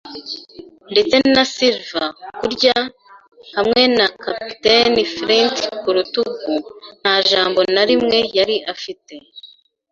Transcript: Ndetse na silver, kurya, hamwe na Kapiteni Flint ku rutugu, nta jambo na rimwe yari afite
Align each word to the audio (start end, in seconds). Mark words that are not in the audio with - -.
Ndetse 0.91 1.15
na 1.35 1.43
silver, 1.53 2.07
kurya, 2.39 2.77
hamwe 3.55 3.81
na 3.97 4.07
Kapiteni 4.23 5.01
Flint 5.15 5.57
ku 5.81 5.87
rutugu, 5.95 6.55
nta 7.01 7.15
jambo 7.29 7.59
na 7.73 7.83
rimwe 7.89 8.17
yari 8.37 8.55
afite 8.73 9.13